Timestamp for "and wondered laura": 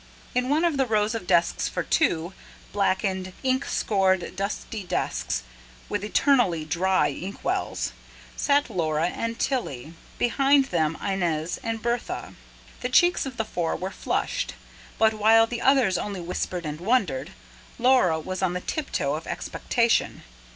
16.65-18.19